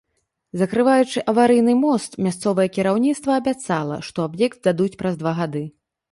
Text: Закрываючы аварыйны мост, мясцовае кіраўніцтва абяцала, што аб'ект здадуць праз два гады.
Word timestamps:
Закрываючы 0.59 1.19
аварыйны 1.33 1.73
мост, 1.81 2.11
мясцовае 2.27 2.65
кіраўніцтва 2.77 3.31
абяцала, 3.41 3.99
што 4.07 4.17
аб'ект 4.31 4.57
здадуць 4.63 4.99
праз 5.03 5.13
два 5.21 5.35
гады. 5.41 5.63